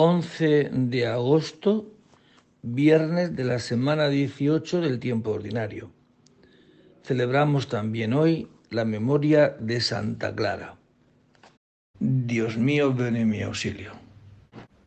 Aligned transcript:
11 0.00 0.70
de 0.72 1.08
agosto, 1.08 1.90
viernes 2.62 3.34
de 3.34 3.42
la 3.42 3.58
semana 3.58 4.08
18 4.08 4.80
del 4.80 5.00
tiempo 5.00 5.32
ordinario. 5.32 5.90
Celebramos 7.02 7.66
también 7.66 8.12
hoy 8.12 8.46
la 8.70 8.84
memoria 8.84 9.56
de 9.58 9.80
Santa 9.80 10.32
Clara. 10.36 10.76
Dios 11.98 12.56
mío, 12.56 12.94
ven 12.94 13.16
en 13.16 13.28
mi 13.28 13.42
auxilio. 13.42 13.90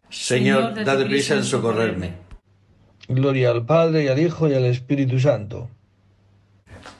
Señor, 0.10 0.81
dad 0.85 1.05
prisa 1.05 1.35
en 1.35 1.43
socorrerme. 1.43 2.13
Gloria 3.09 3.51
al 3.51 3.65
Padre 3.65 4.05
y 4.05 4.07
al 4.07 4.17
Hijo 4.17 4.47
y 4.47 4.53
al 4.53 4.63
Espíritu 4.63 5.19
Santo. 5.19 5.69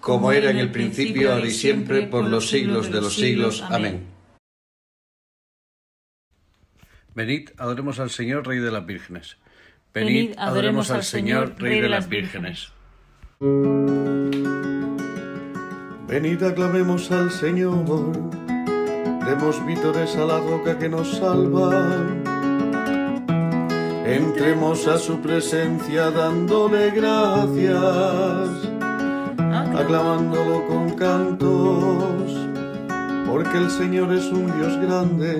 Como 0.02 0.34
era 0.34 0.52
en 0.52 0.58
el 0.58 0.70
principio, 0.70 1.32
ahora 1.32 1.48
y 1.48 1.52
siempre, 1.52 2.08
por 2.08 2.26
los 2.26 2.50
siglos 2.50 2.92
de 2.92 3.00
los 3.00 3.16
siglos. 3.16 3.64
Amén. 3.70 4.11
Venid, 7.14 7.50
adoremos 7.58 8.00
al 8.00 8.10
Señor, 8.10 8.48
Rey 8.48 8.60
de 8.60 8.72
las 8.72 8.86
Vírgenes. 8.86 9.38
Venid, 9.94 10.34
adoremos 10.38 10.92
al 10.92 11.04
Señor, 11.04 11.56
Rey 11.58 11.82
de 11.82 11.90
las 11.90 12.08
Vírgenes. 12.08 12.72
Venid, 16.08 16.44
aclamemos 16.44 17.12
al 17.12 17.32
Señor, 17.32 18.14
demos 19.26 19.66
vítores 19.66 20.16
a 20.16 20.26
la 20.26 20.40
roca 20.40 20.80
que 20.80 20.88
nos 20.88 21.18
salva. 21.18 21.88
Entremos 24.06 24.88
a 24.88 24.98
su 24.98 25.22
presencia 25.22 26.12
dándole 26.12 26.92
gracias, 26.92 28.50
aclamándolo 29.76 30.68
con 30.68 30.92
cantos, 30.96 32.32
porque 33.28 33.58
el 33.58 33.70
Señor 33.70 34.14
es 34.14 34.26
un 34.26 34.48
Dios 34.58 34.78
grande, 34.78 35.40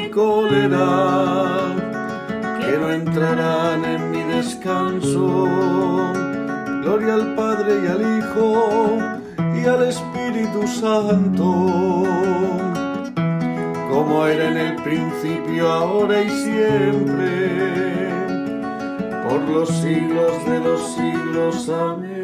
cólera 0.11 1.75
que 2.59 2.77
no 2.77 2.91
entrarán 2.91 3.83
en 3.85 4.11
mi 4.11 4.23
descanso. 4.23 5.47
Gloria 6.83 7.13
al 7.15 7.35
Padre 7.35 7.71
y 7.83 7.87
al 7.87 8.01
Hijo 8.19 8.97
y 9.55 9.65
al 9.65 9.83
Espíritu 9.87 10.67
Santo, 10.67 12.03
como 13.89 14.25
era 14.25 14.49
en 14.49 14.57
el 14.57 14.75
principio, 14.83 15.71
ahora 15.71 16.21
y 16.21 16.29
siempre, 16.29 17.49
por 19.23 19.41
los 19.49 19.69
siglos 19.69 20.45
de 20.45 20.59
los 20.59 20.95
siglos. 20.95 21.69
Amén. 21.69 22.21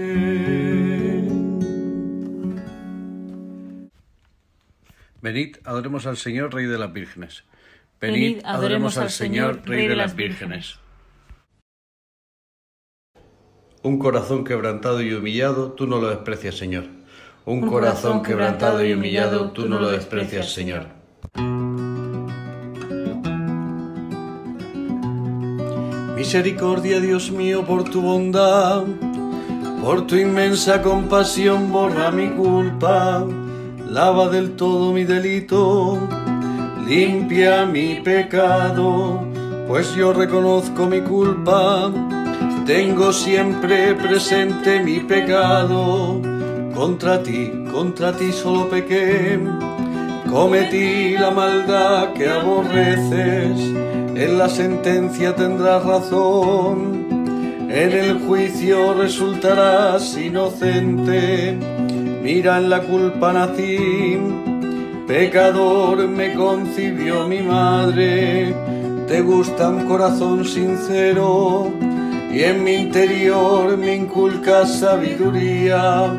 Venid, 5.21 5.57
adoremos 5.65 6.05
al 6.05 6.17
Señor, 6.17 6.53
Rey 6.53 6.65
de 6.65 6.77
las 6.77 6.93
Vírgenes. 6.93 7.43
Venid, 7.99 8.41
adoremos 8.45 8.99
al 8.99 9.09
Señor, 9.09 9.61
Rey 9.65 9.87
de 9.87 9.95
las 9.95 10.15
Vírgenes. 10.15 10.79
Un 13.81 13.97
corazón 13.97 14.43
quebrantado 14.43 15.01
y 15.01 15.13
humillado, 15.13 15.71
tú 15.71 15.87
no 15.87 15.99
lo 15.99 16.09
desprecias, 16.09 16.55
Señor. 16.55 16.83
Un 17.45 17.65
corazón 17.65 18.21
quebrantado 18.21 18.85
y 18.85 18.93
humillado, 18.93 19.49
tú 19.49 19.67
no 19.67 19.79
lo 19.79 19.89
desprecias, 19.89 20.53
Señor. 20.53 20.85
Misericordia, 26.15 26.99
Dios 26.99 27.31
mío, 27.31 27.65
por 27.65 27.83
tu 27.85 28.01
bondad, 28.01 28.83
por 29.81 30.05
tu 30.05 30.17
inmensa 30.17 30.83
compasión, 30.83 31.71
borra 31.71 32.11
mi 32.11 32.29
culpa, 32.29 33.25
lava 33.89 34.29
del 34.29 34.55
todo 34.55 34.93
mi 34.93 35.03
delito, 35.03 35.97
limpia 36.87 37.65
mi 37.65 37.95
pecado, 37.95 39.27
pues 39.67 39.93
yo 39.93 40.13
reconozco 40.13 40.85
mi 40.85 41.01
culpa, 41.01 41.91
tengo 42.65 43.11
siempre 43.11 43.93
presente 43.93 44.79
mi 44.79 45.01
pecado, 45.01 46.21
contra 46.73 47.21
ti, 47.21 47.51
contra 47.71 48.13
ti 48.13 48.31
solo 48.31 48.69
pequé, 48.69 49.37
cometí 50.29 51.17
la 51.17 51.29
maldad 51.31 52.13
que 52.13 52.29
aborreces, 52.29 53.59
en 54.15 54.37
la 54.37 54.47
sentencia 54.47 55.35
tendrás 55.35 55.83
razón, 55.83 57.67
en 57.69 57.91
el 57.91 58.19
juicio 58.19 58.93
resultarás 58.93 60.17
inocente, 60.17 61.57
mira 62.23 62.59
en 62.59 62.69
la 62.69 62.79
culpa 62.79 63.33
nací, 63.33 64.17
pecador 65.07 66.07
me 66.07 66.33
concibió 66.33 67.27
mi 67.27 67.41
madre, 67.41 68.53
te 69.07 69.21
gusta 69.21 69.69
un 69.69 69.87
corazón 69.87 70.45
sincero 70.45 71.71
y 72.31 72.43
en 72.43 72.63
mi 72.63 72.73
interior 72.73 73.77
me 73.77 73.95
inculcas 73.95 74.79
sabiduría, 74.79 76.13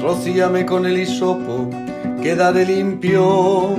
rocíame 0.00 0.64
con 0.64 0.86
el 0.86 0.98
hisopo, 0.98 1.68
quedaré 2.22 2.64
limpio 2.64 3.76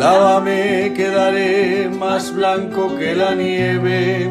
Lávame, 0.00 0.94
quedaré 0.94 1.90
más 1.90 2.34
blanco 2.34 2.96
que 2.96 3.14
la 3.14 3.34
nieve. 3.34 4.30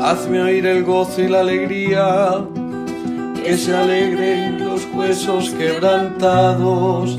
Hazme 0.00 0.42
oír 0.42 0.64
el 0.66 0.84
gozo 0.84 1.22
y 1.22 1.28
la 1.28 1.40
alegría, 1.40 2.44
que 3.42 3.56
se 3.56 3.74
alegren 3.74 4.64
los 4.64 4.86
huesos 4.94 5.50
quebrantados. 5.50 7.18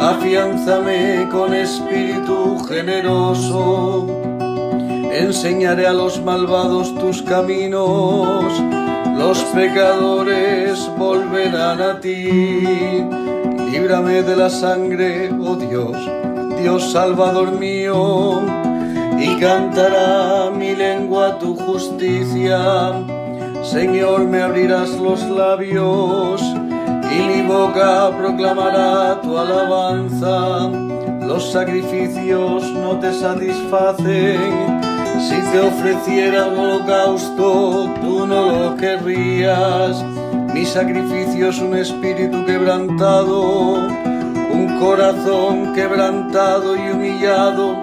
afianzame 0.00 1.28
con 1.30 1.52
espíritu 1.52 2.58
generoso. 2.66 4.06
Enseñaré 5.12 5.86
a 5.86 5.92
los 5.92 6.22
malvados 6.22 6.94
tus 6.94 7.22
caminos, 7.22 8.44
los 9.18 9.38
pecadores 9.54 10.90
volverán 10.96 11.82
a 11.82 12.00
ti. 12.00 13.04
Líbrame 13.70 14.22
de 14.22 14.36
la 14.36 14.48
sangre, 14.48 15.30
oh 15.38 15.56
Dios, 15.56 15.96
Dios 16.60 16.92
Salvador 16.92 17.52
mío, 17.52 18.40
y 19.18 19.38
cantará 19.38 20.50
mi 20.50 20.74
lengua 20.74 21.38
tu 21.38 21.54
justicia. 21.54 22.92
Señor, 23.62 24.20
me 24.24 24.42
abrirás 24.42 24.90
los 24.98 25.22
labios 25.28 26.42
y 27.10 27.20
mi 27.22 27.42
boca 27.42 28.10
proclamará 28.16 29.20
tu 29.20 29.36
alabanza. 29.36 30.68
Los 31.26 31.50
sacrificios 31.50 32.70
no 32.72 32.98
te 33.00 33.12
satisfacen. 33.12 34.80
Si 35.20 35.36
te 35.52 35.60
ofreciera 35.60 36.46
holocausto, 36.46 37.92
tú 38.00 38.26
no 38.26 38.52
lo 38.52 38.76
querrías. 38.76 40.04
Mi 40.54 40.64
sacrificio 40.64 41.48
es 41.48 41.58
un 41.58 41.76
espíritu 41.76 42.44
quebrantado, 42.46 43.74
un 44.52 44.78
corazón 44.80 45.74
quebrantado 45.74 46.76
y 46.76 46.90
humillado. 46.90 47.76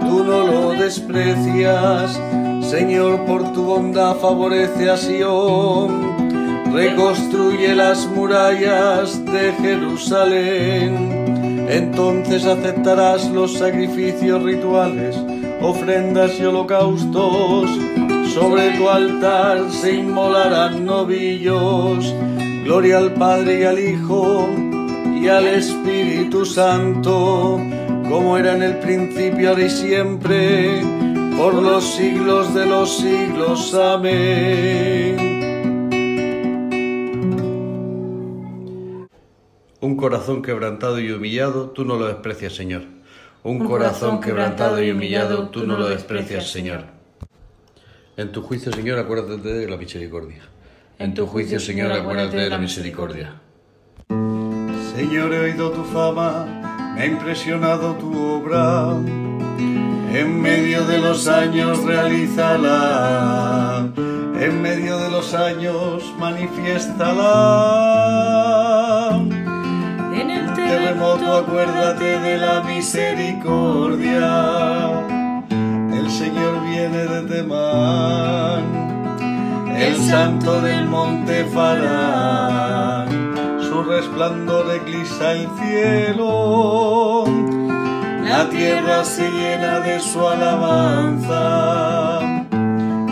Tú 0.00 0.24
no 0.24 0.46
lo 0.46 0.70
desprecias. 0.72 2.20
Señor, 2.62 3.24
por 3.26 3.52
tu 3.52 3.64
bondad 3.64 4.16
favorece 4.16 4.90
a 4.90 4.96
Sion 4.96 6.11
reconstruye 6.72 7.74
las 7.74 8.06
murallas 8.06 9.24
de 9.26 9.52
Jerusalén. 9.60 11.66
Entonces 11.68 12.44
aceptarás 12.44 13.28
los 13.30 13.58
sacrificios 13.58 14.42
rituales, 14.42 15.16
ofrendas 15.60 16.38
y 16.38 16.44
holocaustos. 16.44 17.70
Sobre 18.34 18.70
tu 18.78 18.88
altar 18.88 19.70
se 19.70 19.96
inmolarán 19.96 20.86
novillos. 20.86 22.14
Gloria 22.64 22.98
al 22.98 23.12
Padre 23.14 23.60
y 23.60 23.64
al 23.64 23.78
Hijo 23.78 24.48
y 25.20 25.28
al 25.28 25.46
Espíritu 25.46 26.44
Santo, 26.44 27.60
como 28.08 28.38
era 28.38 28.54
en 28.54 28.62
el 28.62 28.78
principio, 28.78 29.50
ahora 29.50 29.64
y 29.64 29.70
siempre, 29.70 30.80
por 31.36 31.54
los 31.54 31.84
siglos 31.84 32.54
de 32.54 32.66
los 32.66 32.96
siglos. 32.96 33.74
Amén. 33.74 35.31
Un 39.82 39.96
corazón 39.96 40.42
quebrantado 40.42 41.00
y 41.00 41.10
humillado, 41.10 41.70
tú 41.70 41.84
no 41.84 41.96
lo 41.96 42.06
desprecias, 42.06 42.54
Señor. 42.54 42.82
Un, 43.42 43.58
corazón 43.58 44.20
quebrantado 44.20 44.80
y 44.80 44.92
humillado, 44.92 45.48
tú 45.48 45.66
no 45.66 45.76
lo 45.76 45.88
desprecias, 45.88 46.52
Señor. 46.52 46.84
En 48.16 48.30
tu 48.30 48.42
juicio, 48.42 48.70
Señor, 48.70 49.00
acuérdate 49.00 49.52
de 49.52 49.68
la 49.68 49.76
misericordia. 49.76 50.42
En 51.00 51.14
tu 51.14 51.26
juicio, 51.26 51.58
Señor, 51.58 51.90
acuérdate 51.90 52.36
de 52.36 52.48
la 52.48 52.58
misericordia. 52.58 53.40
Señor, 54.94 55.34
he 55.34 55.50
oído 55.50 55.72
tu 55.72 55.82
fama, 55.82 56.92
me 56.94 57.02
ha 57.02 57.06
impresionado 57.06 57.96
tu 57.96 58.16
obra. 58.16 58.96
En 59.58 60.40
medio 60.40 60.86
de 60.86 60.98
los 60.98 61.26
años 61.26 61.82
realízala, 61.82 63.90
en 63.96 64.62
medio 64.62 64.96
de 64.98 65.10
los 65.10 65.34
años 65.34 66.14
manifiéstala 66.20 68.91
terremoto 70.72 71.28
acuérdate 71.42 72.18
de 72.20 72.38
la 72.38 72.62
misericordia. 72.62 74.30
El 75.98 76.10
Señor 76.10 76.64
viene 76.64 77.04
de 77.12 77.22
Temán, 77.30 78.62
el 79.76 79.96
santo 79.96 80.62
del 80.62 80.86
monte 80.86 81.44
Farán. 81.52 83.08
Su 83.60 83.82
resplandor 83.82 84.64
eclipsa 84.74 85.32
el 85.32 85.46
cielo, 85.60 87.24
la 88.24 88.48
tierra 88.48 89.04
se 89.04 89.30
llena 89.30 89.80
de 89.80 90.00
su 90.00 90.26
alabanza. 90.26 91.40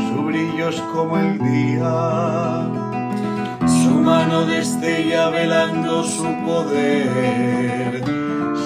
Su 0.09 0.23
brillo 0.25 0.69
es 0.71 0.81
como 0.93 1.19
el 1.19 1.39
día 1.39 2.40
destella 4.47 5.31
velando 5.31 6.03
su 6.05 6.25
poder. 6.45 8.03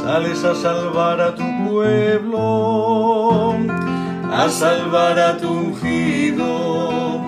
Sales 0.03 0.45
a 0.45 0.55
salvar 0.55 1.21
a 1.21 1.35
tu 1.35 1.45
pueblo, 1.69 3.57
a 4.33 4.49
salvar 4.49 5.19
a 5.19 5.37
tu 5.37 5.51
ungido. 5.51 7.21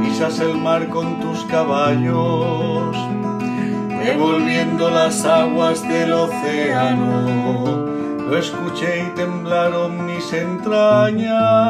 Pisas 0.00 0.40
el 0.40 0.56
mar 0.56 0.88
con 0.88 1.20
tus 1.20 1.44
caballos, 1.44 2.96
devolviendo 4.04 4.90
las 4.90 5.24
aguas 5.24 5.82
del 5.88 6.12
océano. 6.12 7.86
Lo 8.28 8.36
escuché 8.36 9.06
y 9.06 9.10
temblaron 9.14 10.04
mis 10.06 10.32
entrañas 10.32 11.68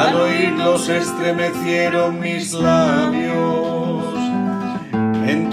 al 0.00 0.14
oírlo 0.16 0.78
se 0.78 0.98
estremecieron 0.98 2.20
mis 2.20 2.54
labios. 2.54 3.29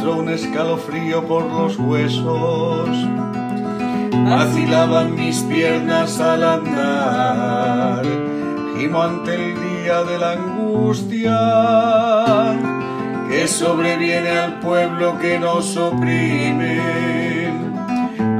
Un 0.05 0.29
escalofrío 0.29 1.27
por 1.27 1.43
los 1.45 1.77
huesos. 1.77 2.89
Vacilaban 4.29 5.15
mis 5.15 5.41
piernas 5.41 6.19
al 6.19 6.43
andar. 6.43 8.05
Gimo 8.77 9.01
ante 9.01 9.35
el 9.35 9.55
día 9.55 10.03
de 10.03 10.17
la 10.17 10.31
angustia 10.33 11.37
que 13.29 13.47
sobreviene 13.47 14.29
al 14.29 14.59
pueblo 14.59 15.17
que 15.19 15.39
nos 15.39 15.75
oprime. 15.75 16.79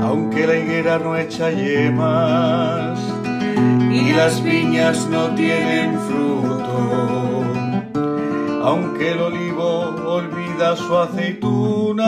Aunque 0.01 0.47
la 0.47 0.55
higuera 0.57 0.99
no 0.99 1.17
echa 1.17 1.49
yemas 1.51 2.99
y 3.91 4.13
las 4.13 4.41
viñas 4.43 5.07
no 5.09 5.35
tienen 5.35 5.99
fruto. 5.99 7.43
Aunque 8.63 9.11
el 9.11 9.21
olivo 9.21 9.56
su 10.75 10.97
aceituna. 10.97 12.07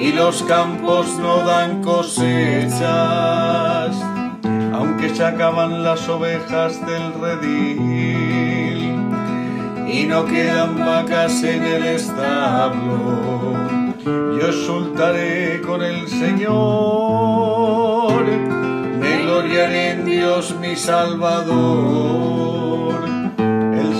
Y 0.00 0.12
los 0.12 0.42
campos 0.44 1.18
no 1.18 1.38
dan 1.44 1.82
cosechas, 1.82 2.80
aunque 4.72 5.14
se 5.14 5.24
acaban 5.24 5.82
las 5.82 6.08
ovejas 6.08 6.80
del 6.86 7.12
redil. 7.20 8.94
Y 9.88 10.06
no 10.06 10.24
quedan 10.26 10.78
vacas 10.78 11.42
en 11.42 11.64
el 11.64 11.84
establo, 11.86 13.54
yo 14.04 14.52
soltaré 14.52 15.60
con 15.62 15.82
el 15.82 16.08
Señor 16.08 17.48
gloriaré 19.28 19.90
en 19.90 20.04
Dios 20.04 20.54
mi 20.60 20.74
Salvador. 20.74 22.67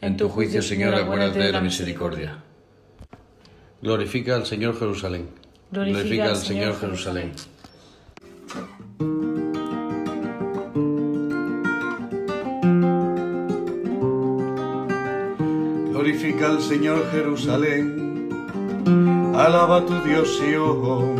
En 0.00 0.16
tu 0.16 0.28
juicio, 0.28 0.62
Señor, 0.62 0.94
acuérdate 0.94 1.40
de 1.40 1.52
la 1.52 1.60
misericordia. 1.60 2.38
Glorifica 3.82 4.36
al 4.36 4.46
Señor 4.46 4.78
Jerusalén. 4.78 5.28
Glorifica 5.72 6.30
al 6.30 6.36
Señor 6.36 6.78
Jerusalén. 6.78 7.32
Glorifica 15.90 16.46
al 16.46 16.62
Señor 16.62 17.10
Jerusalén. 17.10 18.28
Alaba 19.34 19.78
a 19.78 19.86
tu 19.86 20.00
Dios 20.04 20.38
Sion, 20.38 21.16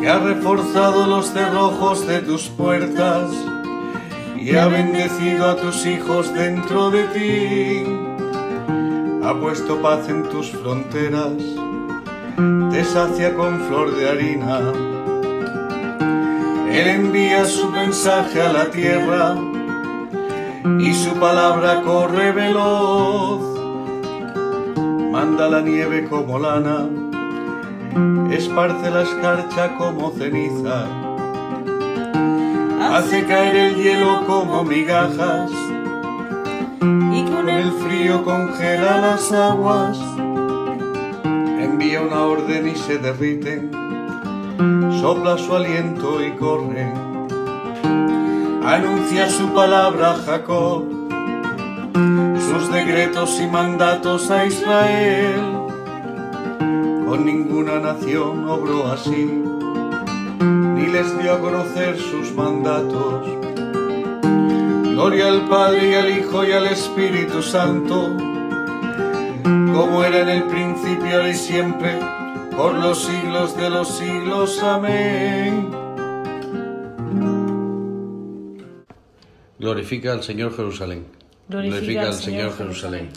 que 0.00 0.08
ha 0.08 0.18
reforzado 0.18 1.06
los 1.06 1.26
cerrojos 1.30 2.06
de 2.06 2.20
tus 2.20 2.48
puertas 2.48 3.30
y 4.44 4.56
ha 4.56 4.66
bendecido 4.66 5.50
a 5.50 5.56
tus 5.56 5.86
hijos 5.86 6.34
dentro 6.34 6.90
de 6.90 7.04
ti. 7.08 7.84
Ha 9.24 9.34
puesto 9.40 9.80
paz 9.80 10.08
en 10.08 10.24
tus 10.24 10.50
fronteras, 10.50 11.32
te 12.72 12.84
sacia 12.84 13.34
con 13.34 13.60
flor 13.60 13.94
de 13.94 14.08
harina. 14.08 14.58
Él 16.72 16.88
envía 16.88 17.44
su 17.44 17.70
mensaje 17.70 18.42
a 18.42 18.52
la 18.52 18.70
tierra 18.70 19.36
y 20.80 20.92
su 20.92 21.14
palabra 21.20 21.82
corre 21.82 22.32
veloz. 22.32 23.40
Manda 25.12 25.48
la 25.48 25.60
nieve 25.60 26.08
como 26.08 26.40
lana, 26.40 26.88
esparce 28.32 28.90
la 28.90 29.02
escarcha 29.02 29.76
como 29.76 30.10
ceniza, 30.10 30.86
hace 32.90 33.24
caer 33.26 33.56
el 33.56 33.76
hielo 33.76 34.26
como 34.26 34.64
migajas 34.64 35.50
y 36.80 37.24
con 37.24 37.48
el 37.48 37.70
frío 37.72 38.24
congela 38.24 38.98
las 38.98 39.32
aguas. 39.32 39.98
Envía 41.24 42.02
una 42.02 42.22
orden 42.22 42.68
y 42.68 42.74
se 42.74 42.98
derriten, 42.98 43.70
sopla 45.00 45.38
su 45.38 45.54
aliento 45.54 46.24
y 46.24 46.32
corren. 46.32 46.92
Anuncia 48.64 49.28
su 49.28 49.48
palabra 49.52 50.12
a 50.12 50.16
Jacob, 50.16 50.84
sus 52.38 52.72
decretos 52.72 53.40
y 53.40 53.46
mandatos 53.46 54.30
a 54.30 54.46
Israel. 54.46 55.40
Con 57.06 57.24
ninguna 57.26 57.78
nación 57.80 58.48
obró 58.48 58.90
así, 58.90 59.42
ni 60.82 60.92
les 60.92 61.18
dio 61.18 61.34
a 61.34 61.40
conocer 61.40 61.96
sus 61.96 62.32
mandatos 62.32 63.42
Gloria 64.92 65.28
al 65.28 65.48
Padre 65.48 65.90
y 65.90 65.94
al 65.94 66.18
Hijo 66.18 66.44
y 66.44 66.52
al 66.52 66.66
Espíritu 66.66 67.42
Santo, 67.42 68.14
como 69.42 70.04
era 70.04 70.20
en 70.20 70.28
el 70.28 70.42
principio, 70.44 71.16
ahora 71.16 71.30
y 71.30 71.34
siempre, 71.34 71.98
por 72.54 72.74
los 72.74 73.02
siglos 73.02 73.56
de 73.56 73.70
los 73.70 73.88
siglos. 73.88 74.62
Amén. 74.62 75.70
Glorifica 79.58 80.12
al 80.12 80.22
Señor 80.22 80.54
Jerusalén. 80.54 81.06
Glorifica 81.48 82.08
al 82.08 82.14
Señor 82.14 82.54
Jerusalén. 82.56 83.10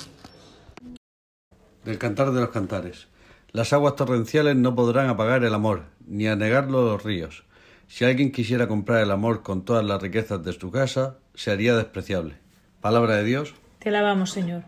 Del 1.83 1.97
cantar 1.97 2.31
de 2.31 2.39
los 2.39 2.49
cantares. 2.49 3.07
Las 3.51 3.73
aguas 3.73 3.97
torrenciales 3.97 4.55
no 4.55 4.73
podrán 4.75 5.09
apagar 5.09 5.43
el 5.43 5.53
amor, 5.53 5.83
ni 6.07 6.25
anegarlo 6.27 6.85
los 6.85 7.03
ríos. 7.03 7.43
Si 7.87 8.03
alguien 8.03 8.31
quisiera 8.31 8.67
comprar 8.67 9.01
el 9.01 9.11
amor 9.11 9.43
con 9.43 9.63
todas 9.63 9.85
las 9.85 10.01
riquezas 10.01 10.43
de 10.43 10.53
su 10.53 10.71
casa, 10.71 11.17
se 11.33 11.51
haría 11.51 11.75
despreciable. 11.75 12.35
Palabra 12.81 13.17
de 13.17 13.23
Dios. 13.23 13.53
Te 13.79 13.89
alabamos, 13.89 14.31
Señor. 14.31 14.63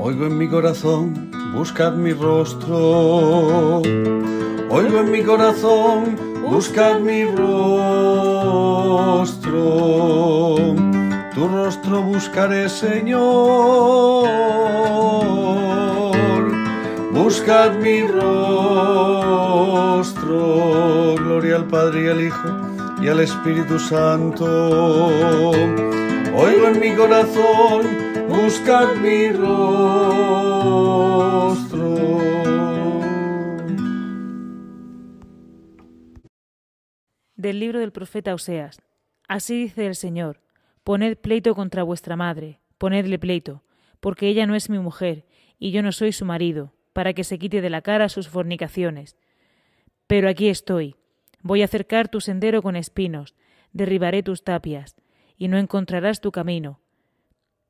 Oigo 0.00 0.26
en 0.26 0.38
mi 0.38 0.48
corazón, 0.48 1.30
buscad 1.52 1.94
mi 1.94 2.12
rostro. 2.12 3.82
Oigo 4.70 5.00
en 5.00 5.10
mi 5.10 5.22
corazón, 5.22 6.16
buscad 6.48 7.00
mi 7.00 7.24
rostro. 7.24 7.48
Tu 11.34 11.48
rostro 11.48 12.02
buscaré, 12.02 12.68
Señor. 12.68 14.28
Buscad 17.28 17.76
mi 17.80 18.00
rostro. 18.06 18.24
Gloria 21.16 21.56
al 21.56 21.68
Padre 21.68 22.04
y 22.04 22.08
al 22.08 22.22
Hijo 22.22 22.48
y 23.02 23.08
al 23.08 23.20
Espíritu 23.20 23.78
Santo. 23.78 25.08
Oigo 26.34 26.68
en 26.68 26.80
mi 26.80 26.94
corazón, 26.96 27.86
buscad 28.30 28.96
mi 29.02 29.28
rostro. 29.32 29.58
Del 37.36 37.60
libro 37.60 37.80
del 37.80 37.92
profeta 37.92 38.32
Oseas. 38.32 38.80
Así 39.28 39.64
dice 39.64 39.86
el 39.86 39.96
Señor, 39.96 40.40
poned 40.82 41.18
pleito 41.18 41.54
contra 41.54 41.82
vuestra 41.82 42.16
madre, 42.16 42.62
ponedle 42.78 43.18
pleito, 43.18 43.64
porque 44.00 44.28
ella 44.28 44.46
no 44.46 44.54
es 44.54 44.70
mi 44.70 44.78
mujer, 44.78 45.26
y 45.58 45.72
yo 45.72 45.82
no 45.82 45.92
soy 45.92 46.12
su 46.12 46.24
marido, 46.24 46.72
para 46.98 47.12
que 47.12 47.22
se 47.22 47.38
quite 47.38 47.60
de 47.60 47.70
la 47.70 47.80
cara 47.80 48.08
sus 48.08 48.28
fornicaciones. 48.28 49.16
Pero 50.08 50.28
aquí 50.28 50.48
estoy, 50.48 50.96
Voy 51.42 51.62
a 51.62 51.66
acercar 51.66 52.08
tu 52.08 52.20
sendero 52.20 52.62
con 52.62 52.76
espinos, 52.76 53.36
derribaré 53.72 54.22
tus 54.22 54.42
tapias, 54.42 54.96
y 55.36 55.48
no 55.48 55.56
encontrarás 55.56 56.20
tu 56.20 56.32
camino. 56.32 56.80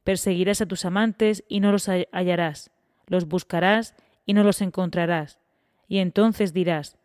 Perseguirás 0.04 0.62
a 0.62 0.66
tus 0.66 0.86
amantes 0.86 1.44
y 1.48 1.60
no 1.60 1.70
los 1.70 1.88
hallarás, 1.88 2.70
los 3.06 3.28
buscarás 3.28 3.94
y 4.24 4.32
no 4.32 4.42
los 4.42 4.62
encontrarás. 4.62 5.38
Y 5.86 5.98
entonces 5.98 6.54
dirás, 6.54 6.96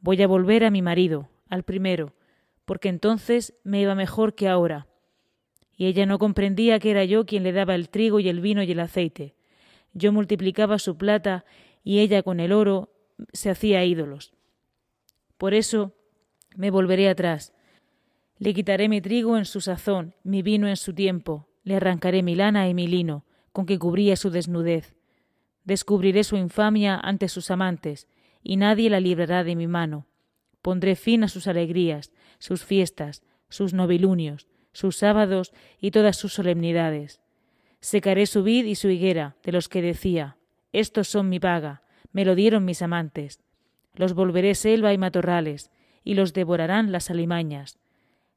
voy 0.00 0.20
a 0.22 0.26
volver 0.26 0.64
a 0.64 0.70
mi 0.70 0.82
marido, 0.82 1.28
al 1.48 1.62
primero, 1.62 2.14
porque 2.64 2.88
entonces 2.88 3.54
me 3.62 3.80
iba 3.80 3.94
mejor 3.94 4.34
que 4.34 4.48
ahora. 4.48 4.88
Y 5.76 5.86
ella 5.86 6.06
no 6.06 6.18
comprendía 6.18 6.80
que 6.80 6.90
era 6.90 7.04
yo 7.04 7.24
quien 7.24 7.44
le 7.44 7.52
daba 7.52 7.76
el 7.76 7.88
trigo 7.88 8.18
y 8.18 8.28
el 8.28 8.40
vino 8.40 8.64
y 8.64 8.72
el 8.72 8.80
aceite. 8.80 9.36
Yo 9.92 10.12
multiplicaba 10.12 10.78
su 10.78 10.96
plata 10.96 11.44
y 11.82 12.00
ella 12.00 12.22
con 12.22 12.40
el 12.40 12.52
oro 12.52 12.92
se 13.32 13.50
hacía 13.50 13.84
ídolos. 13.84 14.32
Por 15.36 15.54
eso 15.54 15.94
me 16.56 16.70
volveré 16.70 17.08
atrás. 17.08 17.52
Le 18.38 18.54
quitaré 18.54 18.88
mi 18.88 19.00
trigo 19.00 19.36
en 19.36 19.44
su 19.44 19.60
sazón, 19.60 20.14
mi 20.22 20.42
vino 20.42 20.68
en 20.68 20.76
su 20.76 20.94
tiempo, 20.94 21.48
le 21.62 21.76
arrancaré 21.76 22.22
mi 22.22 22.34
lana 22.34 22.68
y 22.68 22.74
mi 22.74 22.86
lino, 22.86 23.24
con 23.52 23.66
que 23.66 23.78
cubría 23.78 24.16
su 24.16 24.30
desnudez. 24.30 24.96
Descubriré 25.64 26.24
su 26.24 26.36
infamia 26.36 26.98
ante 26.98 27.28
sus 27.28 27.50
amantes, 27.50 28.08
y 28.42 28.56
nadie 28.56 28.88
la 28.88 29.00
librará 29.00 29.44
de 29.44 29.56
mi 29.56 29.66
mano. 29.66 30.06
Pondré 30.62 30.96
fin 30.96 31.24
a 31.24 31.28
sus 31.28 31.46
alegrías, 31.46 32.12
sus 32.38 32.64
fiestas, 32.64 33.22
sus 33.48 33.74
novilunios, 33.74 34.46
sus 34.72 34.96
sábados 34.96 35.52
y 35.80 35.90
todas 35.90 36.16
sus 36.16 36.32
solemnidades. 36.32 37.19
Secaré 37.80 38.26
su 38.26 38.42
vid 38.42 38.66
y 38.66 38.74
su 38.74 38.88
higuera, 38.90 39.36
de 39.42 39.52
los 39.52 39.68
que 39.68 39.80
decía, 39.80 40.36
Estos 40.72 41.08
son 41.08 41.28
mi 41.28 41.40
paga, 41.40 41.82
me 42.12 42.24
lo 42.24 42.34
dieron 42.34 42.64
mis 42.64 42.82
amantes. 42.82 43.40
Los 43.94 44.14
volveré 44.14 44.54
selva 44.54 44.92
y 44.92 44.98
matorrales, 44.98 45.70
y 46.04 46.14
los 46.14 46.32
devorarán 46.32 46.92
las 46.92 47.10
alimañas. 47.10 47.78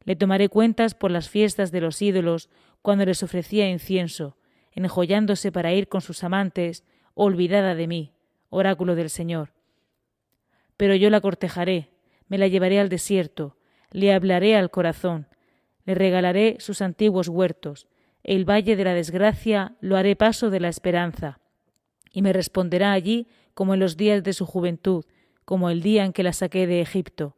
Le 0.05 0.15
tomaré 0.15 0.50
cuentas 0.50 0.95
por 0.95 1.12
las 1.12 1.29
fiestas 1.29 1.71
de 1.71 1.81
los 1.81 2.01
ídolos, 2.01 2.50
cuando 2.81 3.05
les 3.05 3.23
ofrecía 3.23 3.69
incienso, 3.69 4.38
enjollándose 4.71 5.51
para 5.51 5.73
ir 5.73 5.88
con 5.88 6.01
sus 6.01 6.23
amantes, 6.23 6.83
olvidada 7.13 7.75
de 7.75 7.88
mí, 7.88 8.13
oráculo 8.50 8.95
del 8.95 9.09
Señor. 9.09 9.53
Pero 10.77 10.95
yo 10.95 11.09
la 11.09 11.21
cortejaré, 11.21 11.89
me 12.27 12.38
la 12.38 12.47
llevaré 12.47 12.79
al 12.79 12.89
desierto, 12.89 13.57
le 13.91 14.13
hablaré 14.13 14.55
al 14.55 14.71
corazón, 14.71 15.27
le 15.85 15.95
regalaré 15.95 16.57
sus 16.59 16.81
antiguos 16.81 17.27
huertos, 17.27 17.88
el 18.24 18.50
valle 18.50 18.75
de 18.75 18.84
la 18.84 18.94
desgracia 18.94 19.75
lo 19.82 19.98
haré 19.98 20.15
paso 20.15 20.50
de 20.50 20.60
la 20.60 20.70
esperanza, 20.70 21.39
y 22.12 22.22
me 22.22 22.34
responderá 22.34 22.94
allí 22.94 23.27
como 23.53 23.74
en 23.74 23.80
los 23.80 23.98
días 23.98 24.24
de 24.24 24.34
su 24.34 24.46
juventud, 24.46 25.06
como 25.46 25.70
el 25.70 25.82
día 25.82 26.06
en 26.06 26.13
que 26.13 26.24
la 26.24 26.34
saqué 26.34 26.68
de 26.68 26.82
Egipto. 26.82 27.36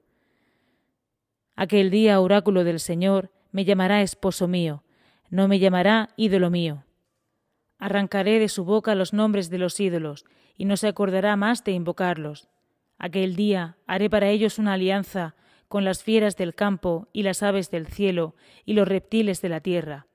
Aquel 1.56 1.90
día, 1.90 2.20
oráculo 2.20 2.64
del 2.64 2.80
Señor, 2.80 3.32
me 3.52 3.66
llamará 3.66 4.02
esposo 4.02 4.48
mío, 4.48 4.84
no 5.30 5.48
me 5.48 5.60
llamará 5.60 6.10
ídolo 6.18 6.50
mío. 6.50 6.84
Arrancaré 7.80 8.40
de 8.40 8.50
su 8.50 8.64
boca 8.64 8.96
los 8.96 9.14
nombres 9.14 9.50
de 9.50 9.58
los 9.58 9.80
ídolos, 9.80 10.26
y 10.58 10.66
no 10.66 10.78
se 10.78 10.88
acordará 10.88 11.36
más 11.36 11.64
de 11.64 11.72
invocarlos. 11.72 12.48
Aquel 12.98 13.36
día 13.36 13.78
haré 13.88 14.10
para 14.10 14.30
ellos 14.30 14.60
una 14.60 14.74
alianza 14.74 15.36
con 15.68 15.84
las 15.84 16.04
fieras 16.04 16.38
del 16.38 16.56
campo 16.56 17.08
y 17.12 17.24
las 17.24 17.44
aves 17.44 17.72
del 17.72 17.88
cielo 17.88 18.36
y 18.66 18.74
los 18.74 18.88
reptiles 18.88 19.42
de 19.42 19.50
la 19.50 19.60
tierra. 19.60 20.08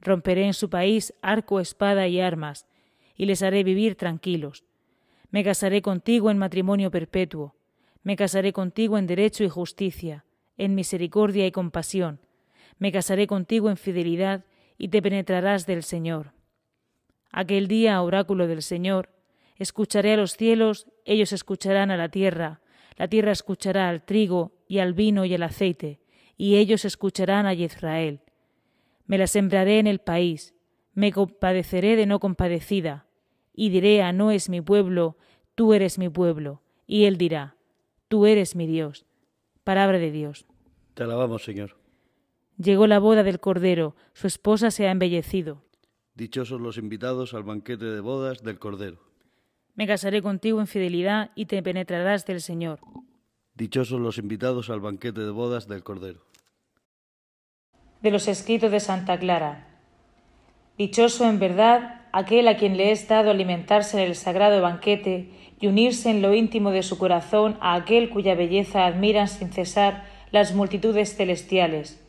Romperé 0.00 0.46
en 0.46 0.54
su 0.54 0.70
país 0.70 1.14
arco, 1.22 1.60
espada 1.60 2.08
y 2.08 2.20
armas, 2.20 2.66
y 3.16 3.26
les 3.26 3.42
haré 3.42 3.64
vivir 3.64 3.96
tranquilos. 3.96 4.64
Me 5.30 5.44
casaré 5.44 5.82
contigo 5.82 6.30
en 6.30 6.38
matrimonio 6.38 6.90
perpetuo, 6.90 7.54
me 8.02 8.16
casaré 8.16 8.52
contigo 8.52 8.96
en 8.96 9.06
derecho 9.06 9.44
y 9.44 9.48
justicia, 9.48 10.24
en 10.56 10.74
misericordia 10.74 11.46
y 11.46 11.52
compasión. 11.52 12.20
Me 12.78 12.92
casaré 12.92 13.26
contigo 13.26 13.68
en 13.68 13.76
fidelidad 13.76 14.44
y 14.78 14.88
te 14.88 15.02
penetrarás 15.02 15.66
del 15.66 15.82
Señor. 15.82 16.32
Aquel 17.30 17.68
día, 17.68 18.00
oráculo 18.00 18.46
del 18.46 18.62
Señor, 18.62 19.10
escucharé 19.56 20.14
a 20.14 20.16
los 20.16 20.36
cielos, 20.36 20.86
ellos 21.04 21.32
escucharán 21.32 21.90
a 21.90 21.98
la 21.98 22.08
tierra, 22.08 22.62
la 22.96 23.06
tierra 23.08 23.32
escuchará 23.32 23.88
al 23.88 24.02
trigo 24.04 24.52
y 24.66 24.78
al 24.78 24.94
vino 24.94 25.24
y 25.26 25.34
al 25.34 25.42
aceite, 25.42 26.00
y 26.36 26.56
ellos 26.56 26.84
escucharán 26.86 27.46
a 27.46 27.52
Israel. 27.52 28.22
Me 29.10 29.18
la 29.18 29.26
sembraré 29.26 29.80
en 29.80 29.88
el 29.88 29.98
país, 29.98 30.54
me 30.94 31.10
compadeceré 31.10 31.96
de 31.96 32.06
no 32.06 32.20
compadecida, 32.20 33.08
y 33.52 33.70
diré 33.70 34.04
a 34.04 34.12
no 34.12 34.30
es 34.30 34.48
mi 34.48 34.60
pueblo, 34.60 35.16
tú 35.56 35.74
eres 35.74 35.98
mi 35.98 36.08
pueblo, 36.08 36.62
y 36.86 37.06
él 37.06 37.18
dirá, 37.18 37.56
tú 38.06 38.26
eres 38.26 38.54
mi 38.54 38.68
Dios. 38.68 39.06
Palabra 39.64 39.98
de 39.98 40.12
Dios. 40.12 40.46
Te 40.94 41.02
alabamos, 41.02 41.42
Señor. 41.42 41.76
Llegó 42.56 42.86
la 42.86 43.00
boda 43.00 43.24
del 43.24 43.40
Cordero, 43.40 43.96
su 44.12 44.28
esposa 44.28 44.70
se 44.70 44.86
ha 44.86 44.92
embellecido. 44.92 45.64
Dichosos 46.14 46.60
los 46.60 46.78
invitados 46.78 47.34
al 47.34 47.42
banquete 47.42 47.86
de 47.86 47.98
bodas 47.98 48.44
del 48.44 48.60
Cordero. 48.60 49.00
Me 49.74 49.88
casaré 49.88 50.22
contigo 50.22 50.60
en 50.60 50.68
fidelidad 50.68 51.32
y 51.34 51.46
te 51.46 51.60
penetrarás 51.64 52.26
del 52.26 52.40
Señor. 52.40 52.78
Dichosos 53.56 54.00
los 54.00 54.18
invitados 54.18 54.70
al 54.70 54.78
banquete 54.78 55.22
de 55.22 55.30
bodas 55.30 55.66
del 55.66 55.82
Cordero. 55.82 56.29
De 58.02 58.10
los 58.10 58.28
escritos 58.28 58.70
de 58.70 58.80
Santa 58.80 59.18
Clara. 59.18 59.66
Dichoso 60.78 61.28
en 61.28 61.38
verdad 61.38 62.00
aquel 62.12 62.48
a 62.48 62.56
quien 62.56 62.78
le 62.78 62.92
es 62.92 63.06
dado 63.08 63.30
alimentarse 63.30 64.00
en 64.00 64.08
el 64.08 64.14
sagrado 64.14 64.62
banquete 64.62 65.28
y 65.60 65.66
unirse 65.66 66.08
en 66.08 66.22
lo 66.22 66.32
íntimo 66.32 66.70
de 66.70 66.82
su 66.82 66.96
corazón 66.96 67.58
a 67.60 67.74
aquel 67.74 68.08
cuya 68.08 68.34
belleza 68.34 68.86
admiran 68.86 69.28
sin 69.28 69.52
cesar 69.52 70.04
las 70.30 70.54
multitudes 70.54 71.14
celestiales, 71.14 72.02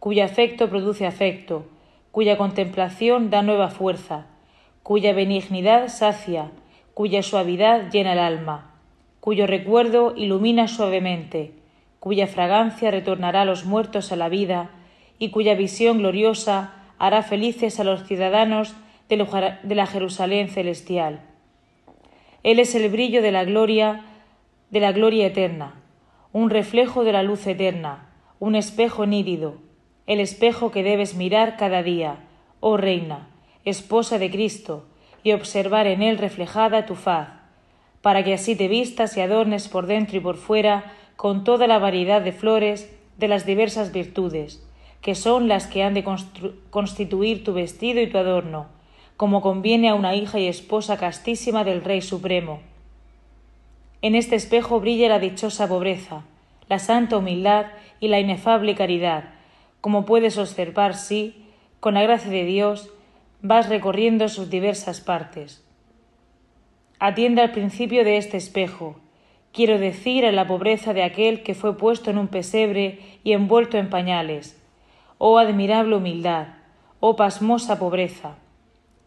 cuyo 0.00 0.24
afecto 0.24 0.70
produce 0.70 1.06
afecto, 1.06 1.66
cuya 2.10 2.38
contemplación 2.38 3.28
da 3.28 3.42
nueva 3.42 3.68
fuerza, 3.68 4.24
cuya 4.82 5.12
benignidad 5.12 5.88
sacia, 5.88 6.52
cuya 6.94 7.22
suavidad 7.22 7.90
llena 7.90 8.14
el 8.14 8.18
alma, 8.18 8.70
cuyo 9.20 9.46
recuerdo 9.46 10.14
ilumina 10.16 10.68
suavemente, 10.68 11.52
cuya 12.00 12.26
fragancia 12.26 12.90
retornará 12.90 13.42
a 13.42 13.44
los 13.44 13.66
muertos 13.66 14.10
a 14.10 14.16
la 14.16 14.30
vida 14.30 14.70
y 15.18 15.30
cuya 15.30 15.54
visión 15.54 15.98
gloriosa 15.98 16.74
hará 16.98 17.22
felices 17.22 17.80
a 17.80 17.84
los 17.84 18.04
ciudadanos 18.04 18.74
de 19.08 19.74
la 19.74 19.86
Jerusalén 19.86 20.48
celestial. 20.48 21.20
Él 22.42 22.58
es 22.58 22.74
el 22.74 22.90
brillo 22.90 23.22
de 23.22 23.32
la 23.32 23.44
gloria, 23.44 24.04
de 24.70 24.80
la 24.80 24.92
gloria 24.92 25.26
eterna, 25.26 25.74
un 26.32 26.50
reflejo 26.50 27.04
de 27.04 27.12
la 27.12 27.22
luz 27.22 27.46
eterna, 27.46 28.10
un 28.40 28.54
espejo 28.54 29.06
nítido, 29.06 29.54
el 30.06 30.20
espejo 30.20 30.70
que 30.70 30.82
debes 30.82 31.14
mirar 31.14 31.56
cada 31.56 31.82
día, 31.82 32.18
oh 32.60 32.76
Reina, 32.76 33.28
esposa 33.64 34.18
de 34.18 34.30
Cristo, 34.30 34.84
y 35.22 35.32
observar 35.32 35.86
en 35.86 36.02
él 36.02 36.18
reflejada 36.18 36.86
tu 36.86 36.94
faz, 36.94 37.28
para 38.02 38.22
que 38.22 38.34
así 38.34 38.56
te 38.56 38.68
vistas 38.68 39.16
y 39.16 39.22
adornes 39.22 39.68
por 39.68 39.86
dentro 39.86 40.18
y 40.18 40.20
por 40.20 40.36
fuera 40.36 40.92
con 41.16 41.44
toda 41.44 41.66
la 41.66 41.78
variedad 41.78 42.20
de 42.20 42.32
flores 42.32 42.94
de 43.16 43.28
las 43.28 43.46
diversas 43.46 43.92
virtudes, 43.92 44.68
que 45.04 45.14
son 45.14 45.48
las 45.48 45.66
que 45.66 45.82
han 45.82 45.92
de 45.92 46.02
constituir 46.70 47.44
tu 47.44 47.52
vestido 47.52 48.00
y 48.00 48.06
tu 48.06 48.16
adorno, 48.16 48.68
como 49.18 49.42
conviene 49.42 49.90
a 49.90 49.94
una 49.94 50.14
hija 50.14 50.38
y 50.38 50.46
esposa 50.48 50.96
castísima 50.96 51.62
del 51.62 51.84
Rey 51.84 52.00
Supremo. 52.00 52.60
En 54.00 54.14
este 54.14 54.34
espejo 54.34 54.80
brilla 54.80 55.10
la 55.10 55.18
dichosa 55.18 55.68
pobreza, 55.68 56.24
la 56.70 56.78
santa 56.78 57.18
humildad 57.18 57.66
y 58.00 58.08
la 58.08 58.18
inefable 58.18 58.74
caridad, 58.74 59.24
como 59.82 60.06
puedes 60.06 60.38
observar 60.38 60.94
si, 60.94 61.34
con 61.80 61.92
la 61.92 62.02
gracia 62.02 62.30
de 62.30 62.46
Dios, 62.46 62.88
vas 63.42 63.68
recorriendo 63.68 64.30
sus 64.30 64.48
diversas 64.48 65.02
partes. 65.02 65.62
Atiende 66.98 67.42
al 67.42 67.52
principio 67.52 68.04
de 68.04 68.16
este 68.16 68.38
espejo, 68.38 68.96
quiero 69.52 69.78
decir 69.78 70.24
a 70.24 70.32
la 70.32 70.46
pobreza 70.46 70.94
de 70.94 71.02
aquel 71.02 71.42
que 71.42 71.54
fue 71.54 71.76
puesto 71.76 72.08
en 72.08 72.16
un 72.16 72.28
pesebre 72.28 73.00
y 73.22 73.32
envuelto 73.32 73.76
en 73.76 73.90
pañales. 73.90 74.63
Oh 75.26 75.38
admirable 75.38 75.96
humildad, 75.96 76.48
oh 77.00 77.16
pasmosa 77.16 77.78
pobreza 77.78 78.36